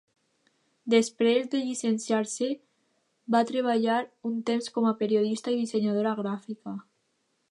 [0.93, 2.47] Després de llicenciar-se,
[3.35, 3.99] va treballar
[4.31, 6.77] un temps com a periodista i dissenyadora gràfica.